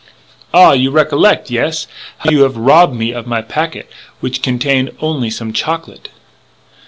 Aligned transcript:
"Ah! 0.51 0.71
You 0.71 0.89
recollec'? 0.89 1.51
Yes? 1.51 1.85
How 2.17 2.31
you 2.31 2.41
have 2.41 2.57
rob 2.57 2.91
me 2.91 3.11
of 3.13 3.31
a 3.31 3.43
pacquet 3.43 3.85
which 4.19 4.41
contain 4.41 4.89
only 4.99 5.29
some 5.29 5.53
chocolate?" 5.53 6.09